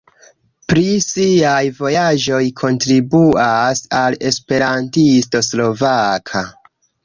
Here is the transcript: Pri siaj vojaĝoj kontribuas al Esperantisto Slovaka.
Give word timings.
Pri 0.71 0.85
siaj 1.07 1.59
vojaĝoj 1.81 2.41
kontribuas 2.63 3.85
al 4.01 4.19
Esperantisto 4.33 5.47
Slovaka. 5.53 6.47